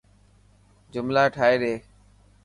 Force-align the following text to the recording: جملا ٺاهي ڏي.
جملا 0.93 1.23
ٺاهي 1.35 1.55
ڏي. 1.61 1.73